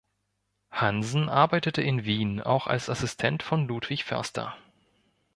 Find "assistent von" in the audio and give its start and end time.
2.89-3.67